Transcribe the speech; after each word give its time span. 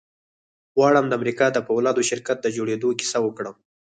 غواړم 0.77 1.05
د 1.07 1.13
امريکا 1.19 1.45
د 1.51 1.57
پولادو 1.67 2.07
شرکت 2.09 2.37
د 2.41 2.47
جوړېدو 2.57 2.89
کيسه 2.99 3.17
وکړم. 3.23 3.55